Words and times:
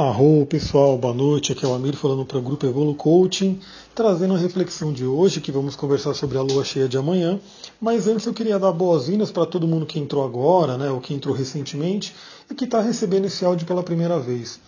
Arro, 0.00 0.46
pessoal, 0.46 0.96
boa 0.96 1.12
noite. 1.12 1.50
Aqui 1.50 1.64
é 1.64 1.68
o 1.68 1.74
Amir 1.74 1.96
falando 1.96 2.24
para 2.24 2.38
o 2.38 2.40
Grupo 2.40 2.64
Evolu 2.64 2.94
Coaching, 2.94 3.58
trazendo 3.96 4.34
a 4.34 4.38
reflexão 4.38 4.92
de 4.92 5.04
hoje, 5.04 5.40
que 5.40 5.50
vamos 5.50 5.74
conversar 5.74 6.14
sobre 6.14 6.38
a 6.38 6.40
lua 6.40 6.64
cheia 6.64 6.88
de 6.88 6.96
amanhã. 6.96 7.40
Mas 7.80 8.06
antes 8.06 8.24
eu 8.24 8.32
queria 8.32 8.60
dar 8.60 8.70
boas-vindas 8.70 9.32
para 9.32 9.44
todo 9.44 9.66
mundo 9.66 9.86
que 9.86 9.98
entrou 9.98 10.24
agora, 10.24 10.78
né, 10.78 10.88
ou 10.88 11.00
que 11.00 11.12
entrou 11.12 11.34
recentemente 11.34 12.14
e 12.48 12.54
que 12.54 12.64
está 12.64 12.80
recebendo 12.80 13.24
esse 13.24 13.44
áudio 13.44 13.66
pela 13.66 13.82
primeira 13.82 14.20
vez. 14.20 14.60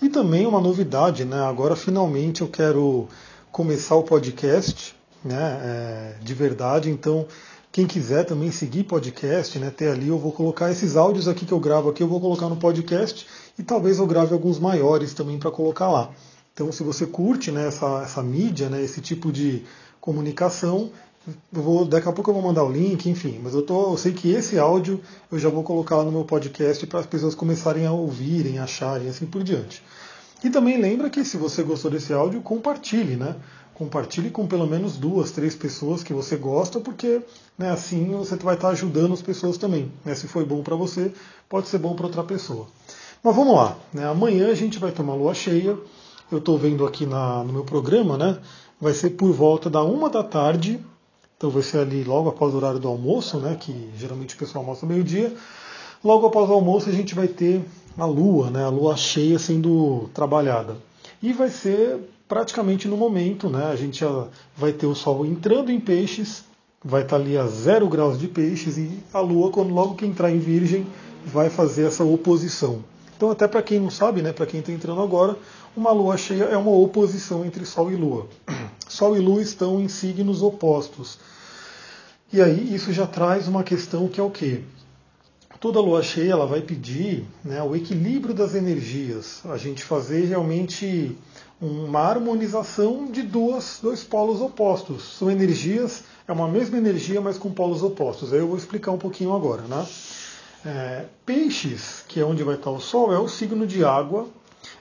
E 0.00 0.08
também 0.08 0.46
uma 0.46 0.58
novidade, 0.58 1.22
né? 1.22 1.38
Agora 1.38 1.76
finalmente 1.76 2.40
eu 2.40 2.48
quero 2.48 3.08
começar 3.52 3.94
o 3.94 4.02
podcast, 4.02 4.96
né, 5.22 5.60
é, 5.62 6.14
de 6.22 6.32
verdade. 6.32 6.88
Então 6.88 7.26
quem 7.70 7.86
quiser 7.86 8.24
também 8.24 8.50
seguir 8.50 8.84
podcast, 8.84 9.58
né, 9.58 9.70
ter 9.70 9.90
ali, 9.90 10.08
eu 10.08 10.18
vou 10.18 10.32
colocar 10.32 10.70
esses 10.70 10.96
áudios 10.96 11.28
aqui 11.28 11.44
que 11.44 11.52
eu 11.52 11.60
gravo 11.60 11.90
aqui, 11.90 12.02
eu 12.02 12.08
vou 12.08 12.18
colocar 12.18 12.48
no 12.48 12.56
podcast 12.56 13.26
e 13.58 13.62
talvez 13.62 13.98
eu 13.98 14.06
grave 14.06 14.32
alguns 14.32 14.58
maiores 14.58 15.12
também 15.12 15.38
para 15.38 15.50
colocar 15.50 15.90
lá. 15.90 16.10
Então, 16.54 16.70
se 16.72 16.82
você 16.82 17.06
curte 17.06 17.50
né, 17.50 17.68
essa, 17.68 18.02
essa 18.02 18.22
mídia, 18.22 18.68
né, 18.68 18.82
esse 18.82 19.00
tipo 19.00 19.30
de 19.30 19.64
comunicação, 20.00 20.90
vou, 21.52 21.84
daqui 21.84 22.08
a 22.08 22.12
pouco 22.12 22.30
eu 22.30 22.34
vou 22.34 22.42
mandar 22.42 22.64
o 22.64 22.70
link, 22.70 23.08
enfim. 23.08 23.40
Mas 23.42 23.54
eu, 23.54 23.62
tô, 23.62 23.92
eu 23.92 23.96
sei 23.96 24.12
que 24.12 24.30
esse 24.30 24.58
áudio 24.58 25.00
eu 25.30 25.38
já 25.38 25.48
vou 25.48 25.62
colocar 25.62 25.96
lá 25.96 26.04
no 26.04 26.12
meu 26.12 26.24
podcast 26.24 26.86
para 26.86 27.00
as 27.00 27.06
pessoas 27.06 27.34
começarem 27.34 27.86
a 27.86 27.92
ouvirem, 27.92 28.58
acharem, 28.58 29.08
assim 29.08 29.26
por 29.26 29.42
diante. 29.42 29.82
E 30.42 30.50
também 30.50 30.80
lembra 30.80 31.10
que 31.10 31.24
se 31.24 31.36
você 31.36 31.62
gostou 31.62 31.90
desse 31.90 32.12
áudio, 32.12 32.40
compartilhe, 32.40 33.16
né? 33.16 33.34
Compartilhe 33.74 34.30
com 34.30 34.46
pelo 34.46 34.66
menos 34.66 34.96
duas, 34.96 35.30
três 35.30 35.54
pessoas 35.54 36.02
que 36.02 36.12
você 36.12 36.36
gosta, 36.36 36.80
porque 36.80 37.20
né, 37.56 37.70
assim 37.70 38.10
você 38.10 38.36
vai 38.36 38.54
estar 38.54 38.70
ajudando 38.70 39.14
as 39.14 39.22
pessoas 39.22 39.56
também. 39.56 39.92
Né? 40.04 40.14
Se 40.14 40.26
foi 40.26 40.44
bom 40.44 40.62
para 40.62 40.74
você, 40.74 41.12
pode 41.48 41.68
ser 41.68 41.78
bom 41.78 41.94
para 41.94 42.06
outra 42.06 42.24
pessoa. 42.24 42.66
Mas 43.22 43.34
vamos 43.34 43.54
lá, 43.54 43.76
né? 43.92 44.06
amanhã 44.06 44.48
a 44.48 44.54
gente 44.54 44.78
vai 44.78 44.92
ter 44.92 45.02
uma 45.02 45.14
lua 45.14 45.34
cheia. 45.34 45.76
Eu 46.30 46.38
estou 46.38 46.56
vendo 46.56 46.86
aqui 46.86 47.04
na, 47.04 47.42
no 47.42 47.52
meu 47.52 47.64
programa, 47.64 48.16
né? 48.16 48.38
Vai 48.80 48.92
ser 48.92 49.10
por 49.10 49.32
volta 49.32 49.68
da 49.68 49.82
uma 49.82 50.08
da 50.08 50.22
tarde. 50.22 50.78
Então 51.36 51.50
vai 51.50 51.62
ser 51.62 51.78
ali 51.78 52.04
logo 52.04 52.28
após 52.28 52.54
o 52.54 52.58
horário 52.58 52.78
do 52.78 52.86
almoço, 52.86 53.38
né? 53.38 53.56
Que 53.58 53.90
geralmente 53.96 54.34
o 54.34 54.38
pessoal 54.38 54.62
almoça 54.62 54.86
meio-dia. 54.86 55.34
Logo 56.04 56.26
após 56.26 56.48
o 56.48 56.52
almoço 56.52 56.88
a 56.88 56.92
gente 56.92 57.14
vai 57.14 57.26
ter 57.26 57.64
a 57.96 58.04
lua, 58.04 58.50
né? 58.50 58.64
A 58.64 58.68
lua 58.68 58.96
cheia 58.96 59.38
sendo 59.38 60.08
trabalhada. 60.14 60.76
E 61.20 61.32
vai 61.32 61.48
ser 61.48 61.98
praticamente 62.28 62.86
no 62.86 62.96
momento, 62.96 63.48
né? 63.48 63.66
A 63.66 63.76
gente 63.76 64.04
vai 64.56 64.72
ter 64.72 64.86
o 64.86 64.94
sol 64.94 65.26
entrando 65.26 65.72
em 65.72 65.80
peixes, 65.80 66.44
vai 66.84 67.02
estar 67.02 67.16
ali 67.16 67.36
a 67.36 67.46
zero 67.46 67.88
graus 67.88 68.18
de 68.18 68.28
peixes, 68.28 68.76
e 68.78 69.02
a 69.12 69.18
lua, 69.18 69.50
quando 69.50 69.74
logo 69.74 69.96
que 69.96 70.06
entrar 70.06 70.30
em 70.30 70.38
virgem, 70.38 70.86
vai 71.26 71.50
fazer 71.50 71.86
essa 71.86 72.04
oposição. 72.04 72.84
Então, 73.18 73.32
até 73.32 73.48
para 73.48 73.60
quem 73.62 73.80
não 73.80 73.90
sabe, 73.90 74.22
né, 74.22 74.32
para 74.32 74.46
quem 74.46 74.60
está 74.60 74.70
entrando 74.70 75.02
agora, 75.02 75.36
uma 75.76 75.90
lua 75.90 76.16
cheia 76.16 76.44
é 76.44 76.56
uma 76.56 76.70
oposição 76.70 77.44
entre 77.44 77.66
Sol 77.66 77.90
e 77.90 77.96
Lua. 77.96 78.28
Sol 78.88 79.16
e 79.16 79.18
Lua 79.18 79.42
estão 79.42 79.80
em 79.80 79.88
signos 79.88 80.40
opostos. 80.40 81.18
E 82.32 82.40
aí 82.40 82.72
isso 82.72 82.92
já 82.92 83.08
traz 83.08 83.48
uma 83.48 83.64
questão 83.64 84.06
que 84.06 84.20
é 84.20 84.22
o 84.22 84.30
quê? 84.30 84.62
Toda 85.58 85.80
lua 85.80 86.00
cheia 86.04 86.30
ela 86.30 86.46
vai 86.46 86.60
pedir 86.60 87.26
né, 87.44 87.60
o 87.60 87.74
equilíbrio 87.74 88.32
das 88.32 88.54
energias, 88.54 89.40
a 89.46 89.56
gente 89.56 89.82
fazer 89.82 90.26
realmente 90.26 91.18
uma 91.60 91.98
harmonização 91.98 93.10
de 93.10 93.22
duas, 93.22 93.80
dois 93.82 94.04
polos 94.04 94.40
opostos. 94.40 95.16
São 95.18 95.28
energias, 95.28 96.04
é 96.28 96.32
uma 96.32 96.46
mesma 96.46 96.78
energia, 96.78 97.20
mas 97.20 97.36
com 97.36 97.50
polos 97.50 97.82
opostos. 97.82 98.32
Aí 98.32 98.38
eu 98.38 98.46
vou 98.46 98.56
explicar 98.56 98.92
um 98.92 98.98
pouquinho 98.98 99.34
agora. 99.34 99.62
Né? 99.62 99.84
É, 100.64 101.06
peixes, 101.24 102.04
que 102.08 102.20
é 102.20 102.24
onde 102.24 102.42
vai 102.42 102.56
estar 102.56 102.70
o 102.70 102.80
Sol, 102.80 103.12
é 103.12 103.18
o 103.18 103.28
signo 103.28 103.66
de 103.66 103.84
água, 103.84 104.28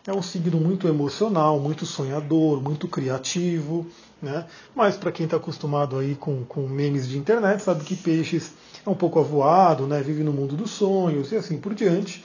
é 0.05 0.11
um 0.11 0.21
signo 0.21 0.59
muito 0.59 0.87
emocional, 0.87 1.59
muito 1.59 1.85
sonhador, 1.85 2.61
muito 2.61 2.87
criativo, 2.87 3.85
né? 4.21 4.45
Mas 4.75 4.95
para 4.97 5.11
quem 5.11 5.25
está 5.25 5.37
acostumado 5.37 5.97
aí 5.97 6.15
com, 6.15 6.43
com 6.45 6.67
memes 6.67 7.07
de 7.07 7.17
internet, 7.17 7.61
sabe 7.61 7.83
que 7.83 7.95
peixes 7.95 8.53
é 8.85 8.89
um 8.89 8.95
pouco 8.95 9.19
avoado, 9.19 9.85
né? 9.85 10.01
Vive 10.01 10.23
no 10.23 10.33
mundo 10.33 10.55
dos 10.55 10.71
sonhos 10.71 11.31
e 11.31 11.35
assim 11.35 11.57
por 11.57 11.75
diante. 11.75 12.23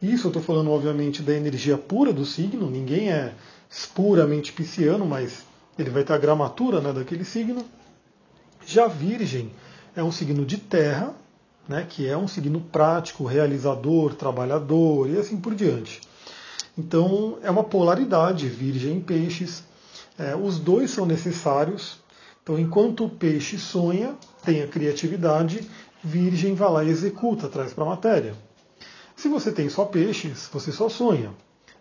Isso 0.00 0.26
eu 0.26 0.30
estou 0.30 0.42
falando, 0.42 0.70
obviamente, 0.70 1.22
da 1.22 1.34
energia 1.34 1.76
pura 1.76 2.12
do 2.12 2.24
signo, 2.24 2.70
ninguém 2.70 3.10
é 3.10 3.32
puramente 3.94 4.52
pisciano, 4.52 5.04
mas 5.06 5.44
ele 5.78 5.90
vai 5.90 6.04
ter 6.04 6.12
a 6.12 6.18
gramatura 6.18 6.80
né, 6.80 6.92
daquele 6.92 7.24
signo. 7.24 7.64
Já 8.66 8.86
Virgem 8.86 9.50
é 9.96 10.02
um 10.02 10.12
signo 10.12 10.44
de 10.44 10.58
terra, 10.58 11.14
né, 11.68 11.86
que 11.88 12.06
é 12.06 12.16
um 12.16 12.28
signo 12.28 12.60
prático, 12.60 13.24
realizador, 13.24 14.14
trabalhador 14.14 15.08
e 15.08 15.18
assim 15.18 15.36
por 15.36 15.54
diante. 15.54 16.00
Então 16.76 17.38
é 17.42 17.50
uma 17.50 17.64
polaridade, 17.64 18.48
Virgem 18.48 18.98
e 18.98 19.00
Peixes. 19.00 19.64
É, 20.18 20.34
os 20.34 20.58
dois 20.58 20.90
são 20.90 21.06
necessários. 21.06 22.02
Então, 22.42 22.58
enquanto 22.58 23.06
o 23.06 23.08
peixe 23.08 23.58
sonha, 23.58 24.14
tem 24.44 24.62
a 24.62 24.68
criatividade, 24.68 25.66
Virgem 26.02 26.54
vai 26.54 26.70
lá 26.70 26.84
e 26.84 26.90
executa, 26.90 27.48
traz 27.48 27.72
para 27.72 27.84
a 27.84 27.88
matéria. 27.88 28.34
Se 29.16 29.28
você 29.28 29.50
tem 29.50 29.68
só 29.70 29.86
peixes, 29.86 30.50
você 30.52 30.70
só 30.70 30.88
sonha. 30.88 31.30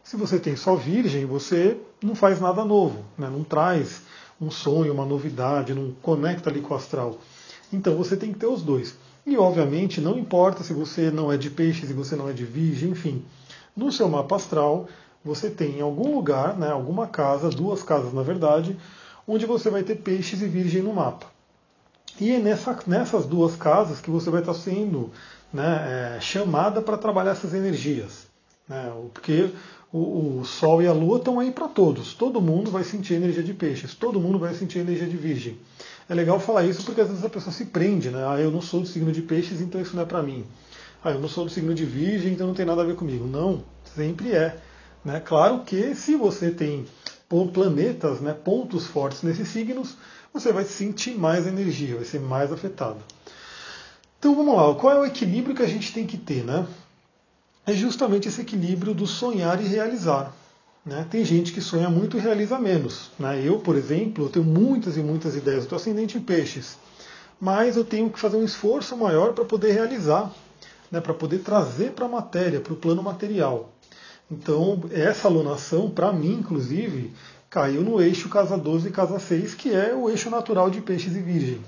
Se 0.04 0.16
você 0.16 0.40
tem 0.40 0.56
só 0.56 0.76
Virgem, 0.76 1.26
você 1.26 1.78
não 2.02 2.16
faz 2.16 2.40
nada 2.40 2.64
novo, 2.64 3.04
né? 3.18 3.30
não 3.30 3.44
traz 3.44 4.04
um 4.40 4.50
sonho, 4.50 4.94
uma 4.94 5.06
novidade, 5.06 5.74
não 5.74 5.92
conecta 6.02 6.50
ali 6.50 6.62
com 6.62 6.74
o 6.74 6.78
astral. 6.78 7.18
Então 7.72 7.96
você 7.96 8.16
tem 8.16 8.32
que 8.32 8.40
ter 8.40 8.48
os 8.48 8.62
dois. 8.62 8.96
E 9.26 9.38
obviamente 9.38 10.02
não 10.02 10.18
importa 10.18 10.64
se 10.64 10.74
você 10.74 11.10
não 11.10 11.32
é 11.32 11.38
de 11.38 11.50
peixes 11.50 11.90
e 11.90 11.94
você 11.94 12.16
não 12.16 12.30
é 12.30 12.34
de 12.34 12.44
virgem, 12.44 12.90
enfim. 12.90 13.24
No 13.76 13.92
seu 13.92 14.10
mapa 14.10 14.36
astral, 14.36 14.88
você 15.24 15.50
tem 15.50 15.78
em 15.78 15.82
algum 15.82 16.16
lugar, 16.16 16.58
né, 16.58 16.70
alguma 16.70 17.08
casa, 17.08 17.50
duas 17.50 17.82
casas 17.82 18.14
na 18.14 18.22
verdade, 18.22 18.78
onde 19.28 19.46
você 19.46 19.70
vai 19.70 19.84
ter 19.84 19.96
peixes 19.96 20.42
e 20.42 20.48
virgem 20.48 20.82
no 20.82 20.94
mapa. 20.94 21.28
E 22.20 22.32
é 22.32 22.40
nessa, 22.40 22.78
nessas 22.86 23.26
duas 23.26 23.56
casas 23.56 24.00
que 24.00 24.12
você 24.12 24.30
vai 24.30 24.42
estar 24.42 24.54
sendo 24.54 25.12
né, 25.52 26.18
é, 26.18 26.22
chamada 26.22 26.82
para 26.82 26.98
trabalhar 26.98 27.32
essas 27.32 27.54
energias. 27.54 28.28
Né, 28.68 28.92
porque 29.14 29.50
o, 29.92 30.40
o, 30.40 30.46
Sol 30.46 30.82
e 30.82 30.88
a 30.88 30.94
Lua 30.94 31.18
estão 31.18 31.40
aí 31.40 31.52
para 31.52 31.68
todos. 31.68 32.14
Todo 32.14 32.42
mundo 32.42 32.70
vai 32.70 32.84
sentir 32.84 33.14
energia 33.14 33.44
de 33.44 33.54
peixes, 33.54 33.96
todo 33.96 34.20
mundo 34.20 34.38
vai 34.38 34.54
sentir 34.54 34.80
energia 34.80 35.08
de 35.08 35.18
virgem. 35.18 35.58
É 36.10 36.14
legal 36.14 36.40
falar 36.40 36.66
isso 36.66 36.84
porque 36.84 37.02
às 37.02 37.08
vezes 37.08 37.24
a 37.24 37.30
pessoa 37.30 37.54
se 37.54 37.66
prende, 37.66 38.10
né? 38.10 38.26
Ah, 38.28 38.40
eu 38.40 38.52
não 38.52 38.62
sou 38.62 38.82
do 38.82 38.88
signo 38.88 39.12
de 39.12 39.22
peixes, 39.22 39.62
então 39.62 39.82
isso 39.82 39.96
não 39.96 40.04
é 40.04 40.06
para 40.06 40.22
mim. 40.22 40.46
Ah, 41.04 41.12
eu 41.12 41.20
não 41.20 41.30
sou 41.30 41.46
do 41.46 41.52
signo 41.52 41.74
de 41.74 41.86
virgem, 41.86 42.34
então 42.34 42.48
não 42.48 42.54
tem 42.54 42.66
nada 42.66 42.82
a 42.82 42.86
ver 42.86 42.96
comigo. 42.96 43.26
Não, 43.26 43.64
sempre 43.96 44.32
é. 44.32 44.58
Né? 45.04 45.20
Claro 45.20 45.62
que 45.66 45.96
se 45.96 46.16
você 46.16 46.52
tem 46.52 46.86
planetas, 47.52 48.22
né, 48.22 48.32
pontos 48.32 48.86
fortes 48.86 49.24
nesses 49.24 49.48
signos, 49.48 49.98
você 50.32 50.52
vai 50.52 50.64
sentir 50.64 51.16
mais 51.16 51.48
energia, 51.48 51.96
vai 51.96 52.06
ser 52.06 52.20
mais 52.20 52.52
afetado. 52.52 53.00
Então 54.20 54.36
vamos 54.36 54.56
lá, 54.56 54.76
qual 54.76 54.94
é 54.94 55.00
o 55.00 55.06
equilíbrio 55.06 55.56
que 55.56 55.64
a 55.64 55.68
gente 55.68 55.92
tem 55.92 56.06
que 56.06 56.18
ter? 56.18 56.44
Né? 56.44 56.66
É 57.66 57.74
justamente 57.74 58.28
esse 58.28 58.42
equilíbrio 58.42 58.94
do 58.94 59.08
sonhar 59.08 59.60
e 59.62 59.68
realizar. 59.68 60.34
Né? 60.86 61.06
Tem 61.10 61.24
gente 61.24 61.54
que 61.54 61.62
sonha 61.62 61.90
muito 61.90 62.18
e 62.18 62.20
realiza 62.20 62.60
menos. 62.60 63.10
Né? 63.18 63.42
Eu, 63.44 63.60
por 63.60 63.76
exemplo, 63.76 64.30
tenho 64.30 64.46
muitas 64.46 64.98
e 64.98 65.00
muitas 65.00 65.36
ideias, 65.36 65.64
estou 65.64 65.78
ascendente 65.78 66.18
em 66.18 66.22
peixes, 66.22 66.78
mas 67.40 67.78
eu 67.78 67.86
tenho 67.86 68.10
que 68.10 68.20
fazer 68.20 68.38
um 68.38 68.44
esforço 68.44 68.96
maior 68.98 69.34
para 69.34 69.46
poder 69.46 69.72
realizar, 69.72 70.32
né? 70.92 71.00
para 71.00 71.14
poder 71.14 71.40
trazer 71.40 71.92
para 71.92 72.06
a 72.06 72.10
matéria, 72.10 72.60
para 72.60 72.74
o 72.74 72.78
plano 72.78 73.02
material. 73.02 73.70
Então, 74.30 74.84
essa 74.92 75.28
alunação, 75.28 75.90
para 75.90 76.12
mim, 76.12 76.34
inclusive, 76.40 77.14
caiu 77.50 77.82
no 77.82 78.02
eixo 78.02 78.30
casa 78.30 78.58
12 78.58 78.88
e 78.88 78.92
casa 78.92 79.20
6, 79.20 79.54
que 79.54 79.74
é 79.74 79.94
o 79.94 80.10
eixo 80.10 80.30
natural 80.30 80.70
de 80.70 80.82
peixes 80.82 81.16
e 81.16 81.20
virgem. 81.20 81.62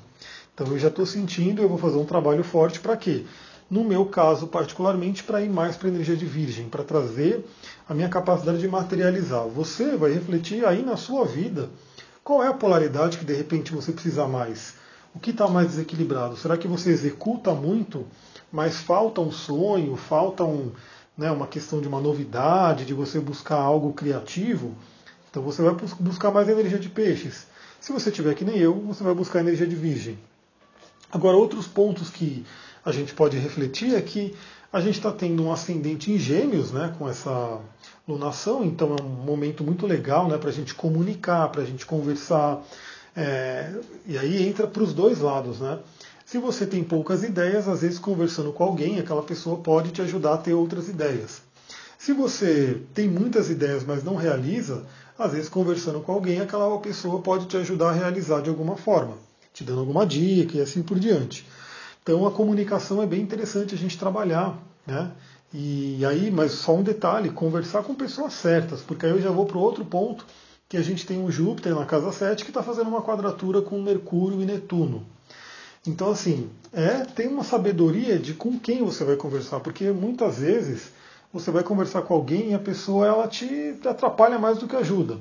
Então, 0.54 0.68
eu 0.68 0.80
já 0.80 0.88
estou 0.88 1.06
sentindo, 1.06 1.62
eu 1.62 1.70
vou 1.70 1.78
fazer 1.78 1.98
um 1.98 2.06
trabalho 2.06 2.44
forte 2.44 2.80
para 2.80 2.98
quê? 2.98 3.26
No 3.70 3.84
meu 3.84 4.06
caso, 4.06 4.48
particularmente, 4.48 5.24
para 5.24 5.42
ir 5.42 5.50
mais 5.50 5.76
para 5.76 5.88
a 5.88 5.92
energia 5.92 6.16
de 6.16 6.26
virgem, 6.26 6.70
para 6.70 6.84
trazer 6.84 7.44
a 7.90 7.94
minha 7.94 8.08
capacidade 8.08 8.60
de 8.60 8.68
materializar. 8.68 9.48
Você 9.48 9.98
vai 9.98 10.14
refletir 10.14 10.64
aí 10.66 10.84
na 10.84 10.96
sua 10.96 11.26
vida 11.26 11.70
qual 12.24 12.44
é 12.44 12.48
a 12.48 12.54
polaridade 12.54 13.18
que 13.18 13.26
de 13.26 13.34
repente 13.34 13.72
você 13.72 13.92
precisa 13.92 14.28
mais. 14.28 14.76
O 15.16 15.20
que 15.20 15.32
está 15.32 15.48
mais 15.48 15.68
desequilibrado? 15.70 16.38
Será 16.38 16.58
que 16.58 16.68
você 16.68 16.92
executa 16.92 17.54
muito, 17.54 18.06
mas 18.52 18.78
falta 18.78 19.22
um 19.22 19.32
sonho, 19.32 19.96
falta 19.96 20.44
um, 20.44 20.72
né, 21.18 21.32
uma 21.32 21.48
questão 21.48 21.82
de 21.82 21.88
uma 21.88 22.02
novidade, 22.02 22.86
de 22.86 22.94
você 22.94 23.20
buscar 23.20 23.58
algo 23.58 23.94
criativo? 23.94 24.76
Então 25.30 25.42
você 25.42 25.62
vai 25.62 25.76
buscar 26.00 26.32
mais 26.32 26.48
energia 26.48 26.78
de 26.78 26.90
peixes. 26.90 27.48
Se 27.80 27.92
você 27.92 28.12
tiver 28.12 28.36
que 28.36 28.46
nem 28.46 28.58
eu, 28.58 28.74
você 28.74 29.04
vai 29.04 29.14
buscar 29.14 29.40
energia 29.40 29.66
de 29.66 29.76
virgem. 29.76 30.20
Agora, 31.12 31.38
outros 31.38 31.68
pontos 31.68 32.10
que 32.10 32.46
a 32.86 32.92
gente 32.92 33.14
pode 33.14 33.38
refletir 33.38 33.96
é 33.96 34.02
que 34.02 34.36
a 34.72 34.80
gente 34.80 34.98
está 34.98 35.12
tendo 35.12 35.44
um 35.44 35.52
ascendente 35.52 36.12
em 36.12 36.20
gêmeos 36.20 36.72
né, 36.72 36.94
com 37.00 37.10
essa 37.10 37.60
lunação, 38.08 38.64
então 38.64 38.96
é 38.96 39.02
um 39.02 39.08
momento 39.08 39.64
muito 39.64 39.88
legal 39.88 40.28
né, 40.28 40.38
para 40.38 40.50
a 40.50 40.54
gente 40.54 40.76
comunicar, 40.76 41.50
para 41.50 41.64
a 41.64 41.66
gente 41.66 41.86
conversar. 41.86 42.62
É, 43.16 43.74
e 44.06 44.18
aí 44.18 44.48
entra 44.48 44.68
para 44.68 44.84
os 44.84 44.94
dois 44.94 45.20
lados. 45.20 45.60
Né? 45.60 45.80
Se 46.26 46.38
você 46.38 46.68
tem 46.68 46.84
poucas 46.84 47.24
ideias, 47.24 47.68
às 47.68 47.82
vezes 47.82 47.98
conversando 47.98 48.52
com 48.52 48.64
alguém, 48.64 49.00
aquela 49.00 49.24
pessoa 49.24 49.58
pode 49.58 49.92
te 49.92 50.02
ajudar 50.02 50.34
a 50.34 50.38
ter 50.38 50.54
outras 50.54 50.88
ideias. 50.88 51.42
Se 51.98 52.14
você 52.14 52.82
tem 52.94 53.08
muitas 53.08 53.50
ideias, 53.50 53.84
mas 53.84 54.04
não 54.04 54.16
realiza, 54.16 54.84
às 55.18 55.32
vezes 55.32 55.50
conversando 55.50 56.02
com 56.02 56.12
alguém, 56.12 56.42
aquela 56.42 56.78
pessoa 56.80 57.22
pode 57.22 57.48
te 57.48 57.58
ajudar 57.58 57.90
a 57.90 57.94
realizar 57.94 58.42
de 58.42 58.50
alguma 58.50 58.76
forma, 58.76 59.14
te 59.54 59.64
dando 59.64 59.80
alguma 59.80 60.06
dica 60.06 60.58
e 60.58 60.62
assim 60.62 60.84
por 60.84 61.00
diante. 61.00 61.48
Então 62.06 62.28
a 62.28 62.32
comunicação 62.32 63.02
é 63.02 63.08
bem 63.08 63.20
interessante 63.20 63.74
a 63.74 63.78
gente 63.78 63.98
trabalhar, 63.98 64.56
né? 64.86 65.12
E 65.52 66.06
aí, 66.06 66.30
mas 66.30 66.52
só 66.52 66.76
um 66.76 66.84
detalhe, 66.84 67.32
conversar 67.32 67.82
com 67.82 67.96
pessoas 67.96 68.34
certas, 68.34 68.82
porque 68.82 69.08
aí 69.08 69.12
eu 69.12 69.20
já 69.20 69.32
vou 69.32 69.48
para 69.48 69.58
outro 69.58 69.84
ponto, 69.84 70.24
que 70.70 70.78
a 70.78 70.84
gente 70.84 71.04
tem 71.04 71.24
o 71.24 71.32
Júpiter 71.32 71.74
na 71.74 71.84
casa 71.84 72.12
7 72.12 72.44
que 72.44 72.52
está 72.52 72.62
fazendo 72.62 72.90
uma 72.90 73.02
quadratura 73.02 73.60
com 73.60 73.82
Mercúrio 73.82 74.40
e 74.40 74.46
Netuno. 74.46 75.04
Então, 75.88 76.12
assim, 76.12 76.48
é 76.72 77.06
tem 77.06 77.28
uma 77.28 77.44
sabedoria 77.44 78.20
de 78.20 78.36
com 78.36 78.60
quem 78.60 78.84
você 78.84 79.04
vai 79.04 79.16
conversar, 79.16 79.60
porque 79.62 79.90
muitas 79.90 80.38
vezes 80.38 80.92
você 81.34 81.50
vai 81.50 81.64
conversar 81.64 82.04
com 82.04 82.14
alguém 82.14 82.52
e 82.52 82.54
a 82.54 82.60
pessoa 82.60 83.08
ela 83.08 83.28
te 83.28 83.80
atrapalha 83.84 84.38
mais 84.38 84.60
do 84.60 84.68
que 84.68 84.76
ajuda. 84.76 85.18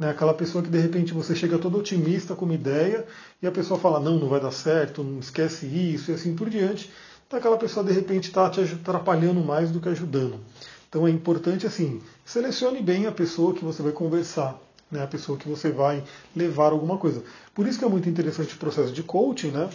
Né? 0.00 0.08
Aquela 0.08 0.32
pessoa 0.32 0.64
que 0.64 0.70
de 0.70 0.78
repente 0.78 1.12
você 1.12 1.36
chega 1.36 1.58
todo 1.58 1.76
otimista 1.76 2.34
com 2.34 2.46
uma 2.46 2.54
ideia 2.54 3.06
e 3.42 3.46
a 3.46 3.52
pessoa 3.52 3.78
fala, 3.78 4.00
não, 4.00 4.18
não 4.18 4.28
vai 4.28 4.40
dar 4.40 4.50
certo, 4.50 5.04
não 5.04 5.20
esquece 5.20 5.66
isso 5.66 6.10
e 6.10 6.14
assim 6.14 6.34
por 6.34 6.48
diante. 6.48 6.90
Então 7.26 7.38
aquela 7.38 7.58
pessoa 7.58 7.84
de 7.84 7.92
repente 7.92 8.28
está 8.28 8.48
te 8.48 8.60
atrapalhando 8.60 9.40
mais 9.40 9.70
do 9.70 9.78
que 9.78 9.90
ajudando. 9.90 10.40
Então 10.88 11.06
é 11.06 11.10
importante 11.10 11.66
assim, 11.66 12.00
selecione 12.24 12.80
bem 12.80 13.06
a 13.06 13.12
pessoa 13.12 13.54
que 13.54 13.62
você 13.62 13.82
vai 13.82 13.92
conversar, 13.92 14.58
né? 14.90 15.04
a 15.04 15.06
pessoa 15.06 15.36
que 15.36 15.46
você 15.46 15.70
vai 15.70 16.02
levar 16.34 16.72
alguma 16.72 16.96
coisa. 16.96 17.22
Por 17.54 17.66
isso 17.68 17.78
que 17.78 17.84
é 17.84 17.88
muito 17.88 18.08
interessante 18.08 18.54
o 18.54 18.58
processo 18.58 18.92
de 18.92 19.02
coaching, 19.02 19.50
né? 19.50 19.68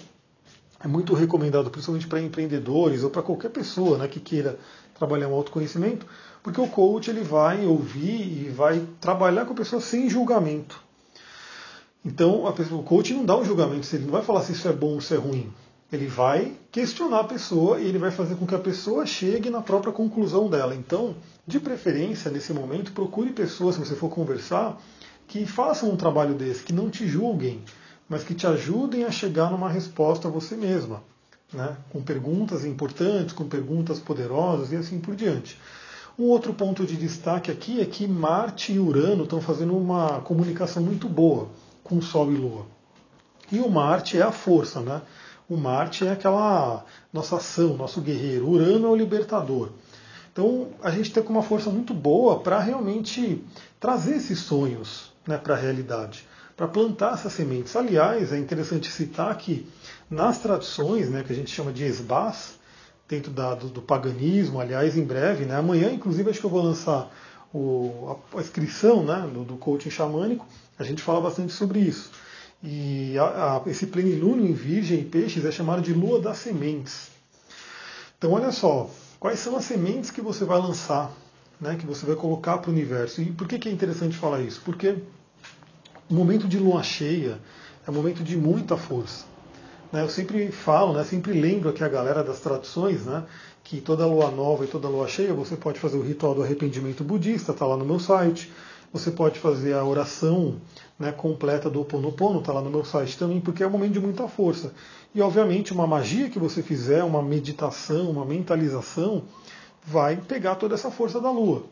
É 0.83 0.87
muito 0.87 1.13
recomendado, 1.13 1.69
principalmente 1.69 2.07
para 2.07 2.21
empreendedores 2.21 3.03
ou 3.03 3.09
para 3.09 3.21
qualquer 3.21 3.49
pessoa 3.49 3.97
né, 3.97 4.07
que 4.07 4.19
queira 4.19 4.59
trabalhar 4.97 5.27
um 5.27 5.33
autoconhecimento, 5.33 6.05
porque 6.43 6.59
o 6.59 6.67
coach 6.67 7.09
ele 7.09 7.21
vai 7.21 7.65
ouvir 7.65 8.45
e 8.45 8.49
vai 8.49 8.85
trabalhar 8.99 9.45
com 9.45 9.53
a 9.53 9.55
pessoa 9.55 9.81
sem 9.81 10.09
julgamento. 10.09 10.83
Então, 12.03 12.51
pessoa, 12.53 12.81
o 12.81 12.83
coach 12.83 13.13
não 13.13 13.25
dá 13.25 13.35
um 13.35 13.43
julgamento, 13.43 13.87
ele 13.95 14.05
não 14.05 14.11
vai 14.11 14.21
falar 14.21 14.41
se 14.41 14.51
isso 14.51 14.67
é 14.67 14.73
bom 14.73 14.93
ou 14.93 15.01
se 15.01 15.13
é 15.15 15.17
ruim. 15.17 15.51
Ele 15.91 16.07
vai 16.07 16.53
questionar 16.71 17.21
a 17.21 17.23
pessoa 17.23 17.79
e 17.79 17.87
ele 17.87 17.97
vai 17.97 18.11
fazer 18.11 18.35
com 18.35 18.45
que 18.45 18.53
a 18.53 18.59
pessoa 18.59 19.05
chegue 19.05 19.49
na 19.49 19.61
própria 19.61 19.91
conclusão 19.91 20.49
dela. 20.49 20.75
Então, 20.75 21.15
de 21.47 21.59
preferência, 21.59 22.29
nesse 22.29 22.53
momento, 22.53 22.91
procure 22.91 23.31
pessoas, 23.31 23.75
se 23.75 23.81
você 23.81 23.95
for 23.95 24.09
conversar, 24.09 24.79
que 25.27 25.45
façam 25.45 25.89
um 25.89 25.95
trabalho 25.95 26.35
desse, 26.35 26.63
que 26.63 26.73
não 26.73 26.89
te 26.89 27.07
julguem, 27.07 27.63
mas 28.07 28.23
que 28.23 28.35
te 28.35 28.45
ajudem 28.45 29.03
a 29.03 29.11
chegar 29.11 29.51
numa 29.51 29.69
resposta 29.69 30.27
a 30.27 30.31
você 30.31 30.55
mesma 30.55 31.01
né? 31.55 31.77
com 31.91 32.01
perguntas 32.01 32.65
importantes, 32.65 33.33
com 33.33 33.47
perguntas 33.47 33.99
poderosas 33.99 34.71
e 34.71 34.75
assim 34.75 34.99
por 34.99 35.15
diante. 35.15 35.57
Um 36.17 36.25
outro 36.25 36.53
ponto 36.53 36.85
de 36.85 36.95
destaque 36.95 37.51
aqui 37.51 37.81
é 37.81 37.85
que 37.85 38.07
Marte 38.07 38.73
e 38.73 38.79
Urano 38.79 39.23
estão 39.23 39.41
fazendo 39.41 39.75
uma 39.75 40.21
comunicação 40.21 40.81
muito 40.81 41.09
boa 41.09 41.49
com 41.83 42.01
Sol 42.01 42.31
e 42.31 42.35
Lua. 42.35 42.65
E 43.51 43.59
o 43.59 43.69
Marte 43.69 44.17
é 44.17 44.21
a 44.21 44.31
força, 44.31 44.79
né? 44.79 45.01
O 45.47 45.57
Marte 45.57 46.07
é 46.07 46.11
aquela 46.11 46.83
nossa 47.13 47.35
ação, 47.35 47.75
nosso 47.75 48.01
guerreiro. 48.01 48.49
Urano 48.49 48.87
é 48.87 48.89
o 48.89 48.95
libertador. 48.95 49.69
Então 50.31 50.69
a 50.81 50.89
gente 50.89 51.11
tem 51.11 51.23
uma 51.23 51.43
força 51.43 51.69
muito 51.69 51.93
boa 51.93 52.39
para 52.39 52.59
realmente 52.59 53.43
trazer 53.79 54.15
esses 54.15 54.39
sonhos 54.39 55.11
né, 55.27 55.37
para 55.37 55.53
a 55.53 55.57
realidade 55.57 56.25
para 56.55 56.67
plantar 56.67 57.13
essas 57.13 57.33
sementes. 57.33 57.75
Aliás, 57.75 58.31
é 58.31 58.37
interessante 58.37 58.91
citar 58.91 59.35
que 59.37 59.67
nas 60.09 60.39
tradições, 60.39 61.09
né, 61.09 61.23
que 61.23 61.33
a 61.33 61.35
gente 61.35 61.51
chama 61.51 61.71
de 61.71 61.83
esbás, 61.83 62.55
dentro 63.07 63.31
da, 63.31 63.53
do, 63.53 63.67
do, 63.67 63.81
paganismo, 63.81 64.59
aliás, 64.59 64.97
em 64.97 65.03
breve, 65.03 65.45
né, 65.45 65.55
amanhã, 65.55 65.91
inclusive, 65.91 66.29
acho 66.29 66.39
que 66.39 66.45
eu 66.45 66.49
vou 66.49 66.63
lançar 66.63 67.11
o, 67.53 68.17
a, 68.33 68.37
a, 68.37 68.41
inscrição 68.41 69.03
né, 69.03 69.29
do, 69.31 69.43
do 69.43 69.57
coaching 69.57 69.89
xamânico, 69.89 70.45
a 70.77 70.83
gente 70.83 71.01
fala 71.01 71.21
bastante 71.21 71.53
sobre 71.53 71.79
isso. 71.79 72.11
E 72.63 73.17
a, 73.17 73.57
a, 73.57 73.69
esse 73.69 73.87
plenilúnio 73.87 74.45
em 74.45 74.53
Virgem 74.53 75.01
e 75.01 75.05
Peixes 75.05 75.45
é 75.45 75.51
chamado 75.51 75.81
de 75.81 75.93
Lua 75.93 76.19
das 76.19 76.37
Sementes. 76.37 77.09
Então, 78.17 78.31
olha 78.31 78.51
só, 78.51 78.89
quais 79.19 79.39
são 79.39 79.55
as 79.55 79.65
sementes 79.65 80.09
que 80.09 80.21
você 80.21 80.43
vai 80.45 80.57
lançar, 80.57 81.11
né, 81.61 81.75
que 81.75 81.85
você 81.85 82.05
vai 82.05 82.15
colocar 82.15 82.57
para 82.57 82.71
o 82.71 82.73
universo. 82.73 83.21
E 83.21 83.31
por 83.31 83.47
que, 83.47 83.59
que 83.59 83.69
é 83.69 83.71
interessante 83.71 84.17
falar 84.17 84.41
isso? 84.41 84.61
Porque 84.65 84.97
o 86.09 86.13
momento 86.13 86.47
de 86.47 86.59
lua 86.59 86.83
cheia 86.83 87.39
é 87.85 87.89
um 87.89 87.93
momento 87.93 88.23
de 88.23 88.37
muita 88.37 88.77
força. 88.77 89.25
Né? 89.91 90.03
Eu 90.03 90.09
sempre 90.09 90.51
falo, 90.51 90.93
né, 90.93 91.03
sempre 91.03 91.33
lembro 91.33 91.69
aqui 91.69 91.83
a 91.83 91.89
galera 91.89 92.23
das 92.23 92.39
tradições, 92.39 93.05
né, 93.05 93.23
que 93.63 93.81
toda 93.81 94.05
lua 94.05 94.29
nova 94.29 94.63
e 94.63 94.67
toda 94.67 94.87
lua 94.87 95.07
cheia 95.07 95.33
você 95.33 95.55
pode 95.55 95.79
fazer 95.79 95.97
o 95.97 96.01
ritual 96.01 96.35
do 96.35 96.43
arrependimento 96.43 97.03
budista, 97.03 97.51
está 97.51 97.65
lá 97.65 97.75
no 97.75 97.85
meu 97.85 97.99
site. 97.99 98.51
Você 98.93 99.11
pode 99.11 99.39
fazer 99.39 99.73
a 99.73 99.83
oração 99.83 100.55
né, 100.97 101.11
completa 101.11 101.69
do 101.69 101.81
Oponopono, 101.81 102.39
está 102.39 102.53
lá 102.53 102.61
no 102.61 102.69
meu 102.69 102.85
site 102.85 103.17
também, 103.17 103.41
porque 103.41 103.61
é 103.61 103.67
um 103.67 103.71
momento 103.71 103.93
de 103.93 103.99
muita 103.99 104.27
força. 104.27 104.73
E 105.13 105.21
obviamente 105.21 105.73
uma 105.73 105.87
magia 105.87 106.29
que 106.29 106.39
você 106.39 106.61
fizer, 106.61 107.03
uma 107.03 107.21
meditação, 107.21 108.11
uma 108.11 108.23
mentalização, 108.23 109.23
vai 109.83 110.15
pegar 110.15 110.55
toda 110.55 110.75
essa 110.75 110.91
força 110.91 111.19
da 111.19 111.31
lua. 111.31 111.65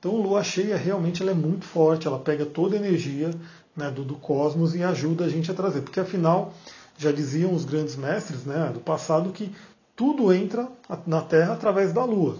Então, 0.00 0.16
lua 0.16 0.42
cheia 0.42 0.78
realmente 0.78 1.20
ela 1.20 1.32
é 1.32 1.34
muito 1.34 1.66
forte, 1.66 2.06
ela 2.06 2.18
pega 2.18 2.46
toda 2.46 2.74
a 2.74 2.78
energia 2.78 3.30
né, 3.76 3.90
do, 3.90 4.04
do, 4.04 4.14
cosmos 4.16 4.74
e 4.74 4.82
ajuda 4.82 5.24
a 5.24 5.28
gente 5.28 5.50
a 5.50 5.54
trazer. 5.54 5.82
Porque 5.82 6.00
afinal, 6.00 6.52
já 6.96 7.12
diziam 7.12 7.54
os 7.54 7.64
grandes 7.64 7.96
mestres 7.96 8.44
né, 8.44 8.70
do 8.72 8.80
passado 8.80 9.30
que 9.30 9.54
tudo 9.96 10.32
entra 10.32 10.68
na 11.06 11.20
Terra 11.20 11.54
através 11.54 11.92
da 11.92 12.04
Lua. 12.04 12.36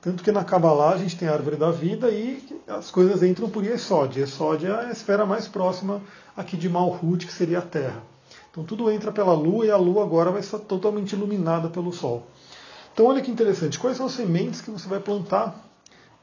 Tanto 0.00 0.22
que 0.22 0.30
na 0.30 0.44
Kabbalah 0.44 0.94
a 0.94 0.98
gente 0.98 1.16
tem 1.16 1.28
a 1.28 1.32
árvore 1.32 1.56
da 1.56 1.70
vida 1.70 2.10
e 2.10 2.40
as 2.68 2.90
coisas 2.90 3.22
entram 3.22 3.50
por 3.50 3.64
Yesod. 3.64 4.20
Yesod 4.20 4.66
é 4.66 4.86
a 4.86 4.90
esfera 4.90 5.26
mais 5.26 5.48
próxima 5.48 6.00
aqui 6.36 6.56
de 6.56 6.68
Malhut, 6.68 7.26
que 7.26 7.32
seria 7.32 7.58
a 7.58 7.62
Terra. 7.62 8.02
Então 8.50 8.64
tudo 8.64 8.90
entra 8.90 9.10
pela 9.10 9.34
Lua 9.34 9.66
e 9.66 9.70
a 9.70 9.76
Lua 9.76 10.02
agora 10.04 10.30
vai 10.30 10.40
estar 10.40 10.58
totalmente 10.58 11.12
iluminada 11.12 11.68
pelo 11.68 11.92
Sol. 11.92 12.26
Então 12.94 13.06
olha 13.06 13.20
que 13.20 13.30
interessante, 13.30 13.78
quais 13.78 13.96
são 13.98 14.06
as 14.06 14.12
sementes 14.12 14.60
que 14.60 14.70
você 14.70 14.88
vai 14.88 15.00
plantar? 15.00 15.54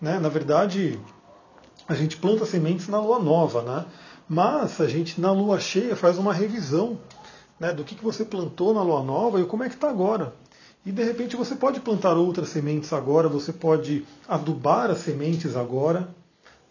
Né? 0.02 0.18
Na 0.18 0.30
verdade, 0.30 1.00
a 1.88 1.94
gente 1.94 2.18
planta 2.18 2.46
sementes 2.46 2.88
na 2.88 3.00
Lua 3.00 3.20
Nova, 3.20 3.62
né? 3.62 3.86
Mas 4.28 4.80
a 4.80 4.88
gente 4.88 5.20
na 5.20 5.32
lua 5.32 5.60
cheia 5.60 5.96
faz 5.96 6.18
uma 6.18 6.34
revisão 6.34 6.98
né, 7.60 7.74
do 7.74 7.84
que, 7.84 7.96
que 7.96 8.04
você 8.04 8.24
plantou 8.24 8.74
na 8.74 8.82
lua 8.82 9.04
nova 9.04 9.40
e 9.40 9.46
como 9.46 9.64
é 9.64 9.70
que 9.70 9.76
está 9.76 9.90
agora. 9.90 10.34
E 10.86 10.92
de 10.92 11.04
repente 11.04 11.36
você 11.36 11.56
pode 11.56 11.80
plantar 11.80 12.16
outras 12.16 12.50
sementes 12.50 12.92
agora, 12.92 13.30
você 13.30 13.54
pode 13.54 14.06
adubar 14.28 14.92
as 14.92 15.00
sementes 15.00 15.56
agora. 15.56 16.10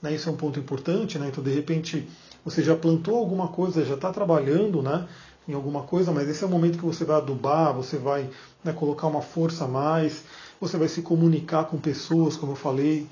Né, 0.01 0.15
isso 0.15 0.29
é 0.29 0.33
um 0.33 0.37
ponto 0.37 0.59
importante. 0.59 1.19
Né, 1.19 1.29
então 1.29 1.43
de 1.43 1.51
repente 1.51 2.09
você 2.45 2.63
já 2.63 2.75
plantou 2.75 3.17
alguma 3.17 3.49
coisa, 3.49 3.85
já 3.85 3.95
está 3.95 4.13
trabalhando 4.13 4.83
né, 4.83 5.07
em 5.47 5.55
alguma 5.55 5.83
coisa, 5.83 6.11
mas 6.11 6.29
esse 6.29 6.43
é 6.43 6.47
o 6.47 6.51
momento 6.51 6.79
que 6.79 6.85
você 6.85 7.05
vai 7.05 7.17
adubar, 7.17 7.73
você 7.73 7.97
vai 7.97 8.29
né, 8.65 8.73
colocar 8.73 9.07
uma 9.07 9.23
força 9.23 9.65
a 9.65 9.69
mais, 9.69 10.25
você 10.61 10.77
vai 10.77 10.89
se 10.89 11.03
comunicar 11.03 11.65
com 11.65 11.79
pessoas, 11.79 12.37
como 12.37 12.53
eu 12.53 12.57
falei 12.57 13.07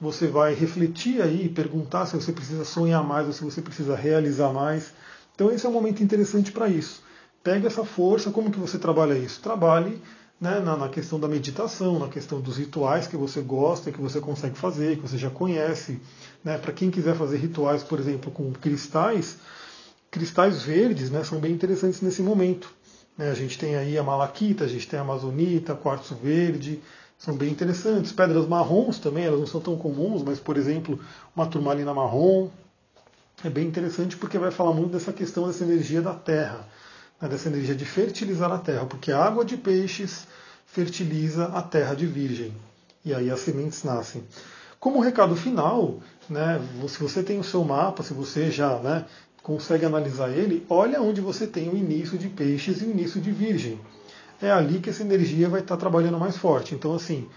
você 0.00 0.26
vai 0.26 0.54
refletir 0.54 1.22
aí, 1.22 1.48
perguntar 1.48 2.06
se 2.06 2.14
você 2.14 2.32
precisa 2.32 2.64
sonhar 2.64 3.02
mais 3.02 3.26
ou 3.26 3.32
se 3.32 3.42
você 3.42 3.62
precisa 3.62 3.96
realizar 3.96 4.52
mais. 4.52 4.92
Então 5.34 5.50
esse 5.50 5.64
é 5.64 5.68
um 5.68 5.72
momento 5.72 6.02
interessante 6.02 6.52
para 6.52 6.68
isso. 6.68 7.02
Pega 7.42 7.66
essa 7.66 7.84
força, 7.84 8.30
como 8.30 8.50
que 8.50 8.58
você 8.58 8.78
trabalha 8.78 9.14
isso? 9.14 9.40
Trabalhe 9.40 10.00
né, 10.40 10.60
na, 10.60 10.76
na, 10.76 10.88
questão 10.88 11.18
da 11.18 11.28
meditação, 11.28 11.98
na 11.98 12.08
questão 12.08 12.40
dos 12.40 12.58
rituais 12.58 13.06
que 13.06 13.16
você 13.16 13.40
gosta, 13.40 13.90
que 13.90 14.00
você 14.00 14.20
consegue 14.20 14.56
fazer, 14.56 14.96
que 14.96 15.02
você 15.02 15.16
já 15.16 15.30
conhece. 15.30 16.00
Né? 16.44 16.58
Para 16.58 16.72
quem 16.72 16.90
quiser 16.90 17.16
fazer 17.16 17.38
rituais, 17.38 17.82
por 17.82 17.98
exemplo, 17.98 18.30
com 18.30 18.52
cristais, 18.52 19.38
cristais 20.10 20.62
verdes 20.62 21.10
né, 21.10 21.24
são 21.24 21.38
bem 21.38 21.52
interessantes 21.52 22.00
nesse 22.02 22.22
momento. 22.22 22.72
Né? 23.16 23.30
A 23.30 23.34
gente 23.34 23.58
tem 23.58 23.76
aí 23.76 23.96
a 23.96 24.02
malaquita, 24.02 24.64
a 24.64 24.68
gente 24.68 24.86
tem 24.86 24.98
a 24.98 25.02
amazonita, 25.02 25.74
quartzo 25.74 26.14
verde, 26.14 26.80
são 27.18 27.34
bem 27.34 27.50
interessantes. 27.50 28.12
Pedras 28.12 28.46
marrons 28.46 28.98
também, 28.98 29.24
elas 29.24 29.40
não 29.40 29.46
são 29.46 29.60
tão 29.60 29.76
comuns, 29.76 30.22
mas, 30.22 30.38
por 30.38 30.56
exemplo, 30.56 30.98
uma 31.34 31.46
turmalina 31.46 31.92
marrom 31.94 32.48
é 33.44 33.50
bem 33.50 33.66
interessante 33.66 34.16
porque 34.16 34.38
vai 34.38 34.50
falar 34.50 34.72
muito 34.72 34.92
dessa 34.92 35.12
questão 35.12 35.46
dessa 35.46 35.64
energia 35.64 36.00
da 36.00 36.14
terra, 36.14 36.66
né, 37.20 37.28
dessa 37.28 37.48
energia 37.48 37.74
de 37.74 37.84
fertilizar 37.84 38.50
a 38.50 38.58
terra, 38.58 38.86
porque 38.86 39.12
a 39.12 39.22
água 39.22 39.44
de 39.44 39.56
peixes 39.56 40.26
fertiliza 40.66 41.46
a 41.46 41.62
terra 41.62 41.94
de 41.94 42.06
virgem. 42.06 42.52
E 43.04 43.14
aí 43.14 43.30
as 43.30 43.40
sementes 43.40 43.84
nascem. 43.84 44.24
Como 44.80 45.00
recado 45.00 45.36
final, 45.36 46.00
né, 46.28 46.60
se 46.88 46.98
você 46.98 47.22
tem 47.22 47.38
o 47.38 47.44
seu 47.44 47.64
mapa, 47.64 48.02
se 48.02 48.12
você 48.12 48.50
já 48.50 48.78
né, 48.78 49.04
consegue 49.42 49.84
analisar 49.84 50.30
ele, 50.30 50.66
olha 50.68 51.00
onde 51.00 51.20
você 51.20 51.46
tem 51.46 51.68
o 51.68 51.76
início 51.76 52.18
de 52.18 52.28
peixes 52.28 52.82
e 52.82 52.84
o 52.84 52.90
início 52.90 53.20
de 53.20 53.30
virgem 53.30 53.78
é 54.40 54.50
ali 54.50 54.80
que 54.80 54.90
essa 54.90 55.02
energia 55.02 55.48
vai 55.48 55.60
estar 55.60 55.76
trabalhando 55.76 56.18
mais 56.18 56.36
forte. 56.36 56.74
Então, 56.74 56.94
assim, 56.94 57.28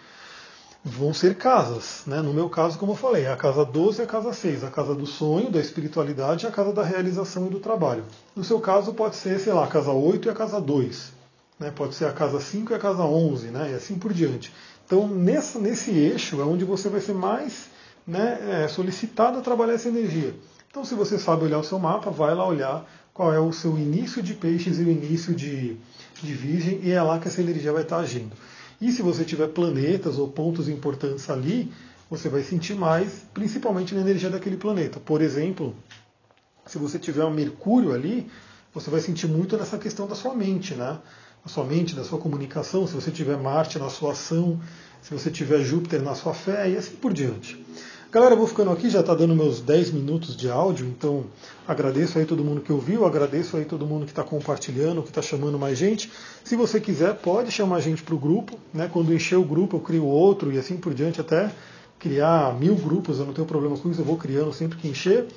vão 0.84 1.14
ser 1.14 1.36
casas. 1.36 2.04
Né? 2.06 2.22
No 2.22 2.34
meu 2.34 2.50
caso, 2.50 2.78
como 2.78 2.94
eu 2.94 2.96
falei, 2.96 3.28
a 3.28 3.36
casa 3.36 3.66
12 3.66 4.02
e 4.02 4.04
a 4.04 4.08
casa 4.08 4.34
6, 4.34 4.64
a 4.64 4.70
casa 4.70 4.96
do 4.96 5.06
sonho, 5.06 5.52
da 5.52 5.60
espiritualidade 5.60 6.46
e 6.46 6.48
a 6.48 6.52
casa 6.52 6.74
da 6.74 6.84
realização 6.84 7.48
e 7.48 7.50
do 7.50 7.60
trabalho. 7.60 8.04
No 8.36 8.44
seu 8.44 8.60
caso, 8.60 8.94
pode 8.94 9.16
ser, 9.16 9.40
sei 9.40 9.54
lá, 9.54 9.66
a 9.66 9.68
casa 9.68 9.92
8 9.92 10.28
e 10.28 10.32
a 10.32 10.34
casa 10.34 10.60
2. 10.60 11.14
Né? 11.60 11.72
Pode 11.72 11.96
ser 11.96 12.06
a 12.06 12.14
casa 12.14 12.40
5 12.40 12.72
e 12.72 12.76
a 12.76 12.80
casa 12.80 13.04
11, 13.04 13.48
né? 13.48 13.72
e 13.72 13.76
assim 13.76 13.98
por 13.98 14.14
diante. 14.14 14.54
Então, 14.86 15.08
nessa, 15.08 15.60
nesse 15.60 15.92
eixo 15.92 16.42
é 16.42 16.44
onde 16.44 16.66
você 16.66 16.90
vai 16.90 17.00
ser 17.00 17.14
mais 17.14 17.70
né, 18.08 18.64
é, 18.64 18.68
solicitado 18.68 19.38
a 19.38 19.42
trabalhar 19.42 19.74
essa 19.74 19.88
energia. 19.88 20.34
Então, 20.70 20.84
se 20.84 20.96
você 20.96 21.20
sabe 21.20 21.46
olhar 21.46 21.60
o 21.60 21.64
seu 21.64 21.78
mapa, 21.78 22.10
vai 22.10 22.34
lá 22.34 22.48
olhar 22.48 22.86
qual 23.20 23.34
é 23.34 23.40
o 23.42 23.52
seu 23.52 23.78
início 23.78 24.24
de 24.24 24.34
peixes 24.34 24.80
e 24.80 24.84
o 24.84 24.90
início 24.90 25.36
de, 25.36 25.76
de 26.24 26.34
virgem, 26.34 26.80
e 26.82 26.92
é 26.92 27.04
lá 27.04 27.20
que 27.20 27.28
essa 27.28 27.42
energia 27.42 27.74
vai 27.74 27.82
estar 27.82 27.98
agindo. 27.98 28.32
E 28.80 28.94
se 28.94 29.02
você 29.02 29.26
tiver 29.26 29.50
planetas 29.50 30.18
ou 30.18 30.30
pontos 30.30 30.70
importantes 30.70 31.30
ali, 31.30 31.70
você 32.10 32.30
vai 32.30 32.42
sentir 32.44 32.76
mais, 32.76 33.26
principalmente 33.34 33.94
na 33.94 34.00
energia 34.00 34.30
daquele 34.30 34.56
planeta. 34.56 35.02
Por 35.02 35.22
exemplo, 35.22 35.76
se 36.66 36.78
você 36.78 36.98
tiver 36.98 37.26
um 37.26 37.30
Mercúrio 37.30 37.92
ali, 37.92 38.26
você 38.74 38.90
vai 38.90 39.02
sentir 39.02 39.28
muito 39.28 39.58
nessa 39.58 39.78
questão 39.78 40.08
da 40.08 40.16
sua 40.16 40.34
mente, 40.34 40.74
né? 40.76 40.98
Da 41.44 41.52
sua 41.52 41.66
mente, 41.66 41.94
da 41.98 42.06
sua 42.06 42.20
comunicação, 42.20 42.88
se 42.88 42.94
você 42.94 43.12
tiver 43.12 43.36
Marte 43.36 43.78
na 43.78 43.90
sua 43.90 44.14
ação, 44.14 44.62
se 45.02 45.14
você 45.14 45.30
tiver 45.30 45.62
Júpiter 45.62 46.02
na 46.02 46.16
sua 46.16 46.34
fé 46.34 46.70
e 46.70 46.78
assim 46.78 46.96
por 46.96 47.12
diante. 47.12 47.62
Galera, 48.12 48.34
eu 48.34 48.40
vou 48.40 48.48
ficando 48.48 48.72
aqui, 48.72 48.90
já 48.90 49.02
está 49.02 49.14
dando 49.14 49.36
meus 49.36 49.62
10 49.62 49.92
minutos 49.92 50.36
de 50.36 50.50
áudio, 50.50 50.88
então 50.88 51.26
agradeço 51.68 52.18
aí 52.18 52.26
todo 52.26 52.44
mundo 52.44 52.60
que 52.60 52.74
ouviu, 52.74 53.06
agradeço 53.06 53.56
aí 53.56 53.66
todo 53.66 53.86
mundo 53.86 54.06
que 54.06 54.12
está 54.12 54.24
compartilhando, 54.24 55.04
que 55.04 55.10
está 55.10 55.22
chamando 55.22 55.60
mais 55.60 55.78
gente. 55.78 56.12
Se 56.44 56.56
você 56.56 56.82
quiser, 56.82 57.14
pode 57.18 57.52
chamar 57.52 57.76
a 57.76 57.80
gente 57.80 58.02
para 58.02 58.16
o 58.16 58.18
grupo, 58.18 58.58
né? 58.74 58.90
Quando 58.92 59.14
encher 59.14 59.36
o 59.36 59.44
grupo, 59.44 59.78
eu 59.78 59.80
crio 59.80 60.06
outro 60.06 60.52
e 60.52 60.58
assim 60.58 60.76
por 60.76 60.92
diante, 60.92 61.22
até 61.22 61.52
criar 62.00 62.58
mil 62.60 62.74
grupos, 62.74 63.20
eu 63.20 63.28
não 63.28 63.34
tenho 63.34 63.46
problema 63.46 63.78
com 63.78 63.92
isso, 63.92 64.02
eu 64.02 64.06
vou 64.06 64.18
criando 64.18 64.52
sempre 64.54 64.80
que 64.80 64.88
encher. 64.88 65.28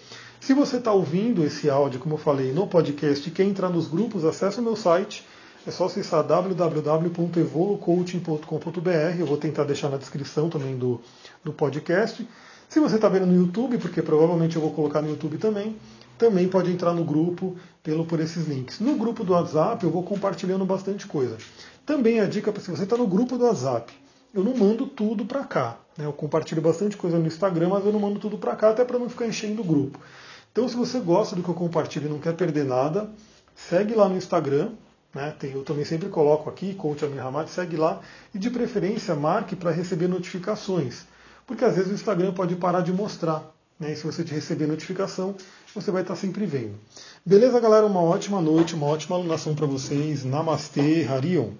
Se 0.40 0.54
você 0.54 0.78
está 0.78 0.92
ouvindo 0.92 1.44
esse 1.44 1.68
áudio, 1.68 2.00
como 2.00 2.14
eu 2.14 2.18
falei, 2.18 2.54
no 2.54 2.66
podcast 2.66 3.30
quer 3.32 3.44
entrar 3.44 3.68
nos 3.68 3.86
grupos, 3.86 4.24
acesse 4.24 4.60
o 4.60 4.62
meu 4.62 4.76
site. 4.76 5.26
É 5.66 5.70
só 5.70 5.84
acessar 5.84 6.24
www.evolucoaching.com.br. 6.24 9.18
Eu 9.18 9.26
vou 9.26 9.36
tentar 9.36 9.64
deixar 9.64 9.90
na 9.90 9.98
descrição 9.98 10.48
também 10.48 10.74
do, 10.74 11.02
do 11.44 11.52
podcast. 11.52 12.26
Se 12.72 12.80
você 12.80 12.96
está 12.96 13.06
vendo 13.06 13.26
no 13.26 13.34
YouTube, 13.34 13.76
porque 13.76 14.00
provavelmente 14.00 14.56
eu 14.56 14.62
vou 14.62 14.72
colocar 14.72 15.02
no 15.02 15.10
YouTube 15.10 15.36
também, 15.36 15.76
também 16.16 16.48
pode 16.48 16.72
entrar 16.72 16.94
no 16.94 17.04
grupo 17.04 17.54
pelo 17.82 18.06
por 18.06 18.18
esses 18.18 18.48
links. 18.48 18.80
No 18.80 18.96
grupo 18.96 19.22
do 19.22 19.34
WhatsApp 19.34 19.84
eu 19.84 19.90
vou 19.90 20.02
compartilhando 20.02 20.64
bastante 20.64 21.06
coisa. 21.06 21.36
Também 21.84 22.18
a 22.18 22.24
dica 22.24 22.50
para 22.50 22.62
se 22.62 22.70
você 22.70 22.84
está 22.84 22.96
no 22.96 23.06
grupo 23.06 23.36
do 23.36 23.44
WhatsApp, 23.44 23.92
eu 24.32 24.42
não 24.42 24.56
mando 24.56 24.86
tudo 24.86 25.26
para 25.26 25.44
cá. 25.44 25.76
Né? 25.98 26.06
Eu 26.06 26.14
compartilho 26.14 26.62
bastante 26.62 26.96
coisa 26.96 27.18
no 27.18 27.26
Instagram, 27.26 27.68
mas 27.68 27.84
eu 27.84 27.92
não 27.92 28.00
mando 28.00 28.18
tudo 28.18 28.38
para 28.38 28.56
cá 28.56 28.70
até 28.70 28.86
para 28.86 28.98
não 28.98 29.10
ficar 29.10 29.26
enchendo 29.26 29.60
o 29.60 29.64
grupo. 29.66 30.00
Então, 30.50 30.66
se 30.66 30.74
você 30.74 30.98
gosta 30.98 31.36
do 31.36 31.42
que 31.42 31.50
eu 31.50 31.54
compartilho 31.54 32.06
e 32.06 32.08
não 32.10 32.20
quer 32.20 32.32
perder 32.32 32.64
nada, 32.64 33.10
segue 33.54 33.94
lá 33.94 34.08
no 34.08 34.16
Instagram. 34.16 34.70
Né? 35.14 35.30
Tem, 35.38 35.52
eu 35.52 35.62
também 35.62 35.84
sempre 35.84 36.08
coloco 36.08 36.48
aqui, 36.48 36.72
Coach 36.72 37.04
Amir 37.04 37.22
Hamad, 37.22 37.50
segue 37.50 37.76
lá 37.76 38.00
e 38.34 38.38
de 38.38 38.48
preferência 38.48 39.14
marque 39.14 39.54
para 39.54 39.70
receber 39.70 40.08
notificações. 40.08 41.11
Porque 41.46 41.64
às 41.64 41.76
vezes 41.76 41.90
o 41.90 41.94
Instagram 41.94 42.32
pode 42.32 42.56
parar 42.56 42.80
de 42.80 42.92
mostrar. 42.92 43.42
Né? 43.78 43.92
E 43.92 43.96
se 43.96 44.04
você 44.04 44.22
te 44.22 44.32
receber 44.34 44.66
notificação, 44.66 45.34
você 45.74 45.90
vai 45.90 46.02
estar 46.02 46.16
sempre 46.16 46.44
vendo. 46.46 46.74
Beleza, 47.24 47.58
galera? 47.60 47.86
Uma 47.86 48.02
ótima 48.02 48.40
noite, 48.40 48.74
uma 48.74 48.86
ótima 48.86 49.16
alunação 49.16 49.54
para 49.54 49.66
vocês. 49.66 50.24
Namastê, 50.24 51.06
Harion. 51.08 51.52